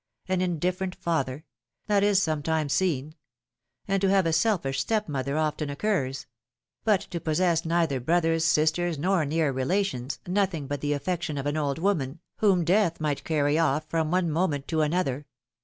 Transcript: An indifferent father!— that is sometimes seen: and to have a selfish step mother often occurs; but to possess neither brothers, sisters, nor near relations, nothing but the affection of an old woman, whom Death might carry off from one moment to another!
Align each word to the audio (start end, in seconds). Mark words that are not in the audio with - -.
An 0.27 0.41
indifferent 0.41 0.95
father!— 0.95 1.45
that 1.85 2.01
is 2.01 2.19
sometimes 2.19 2.73
seen: 2.73 3.13
and 3.87 4.01
to 4.01 4.09
have 4.09 4.25
a 4.25 4.33
selfish 4.33 4.79
step 4.81 5.07
mother 5.07 5.37
often 5.37 5.69
occurs; 5.69 6.25
but 6.83 7.01
to 7.01 7.19
possess 7.19 7.65
neither 7.65 7.99
brothers, 7.99 8.43
sisters, 8.43 8.97
nor 8.97 9.25
near 9.25 9.51
relations, 9.51 10.17
nothing 10.25 10.65
but 10.65 10.81
the 10.81 10.93
affection 10.93 11.37
of 11.37 11.45
an 11.45 11.55
old 11.55 11.77
woman, 11.77 12.19
whom 12.37 12.65
Death 12.65 12.99
might 12.99 13.23
carry 13.23 13.59
off 13.59 13.85
from 13.91 14.09
one 14.09 14.31
moment 14.31 14.67
to 14.69 14.81
another! 14.81 15.27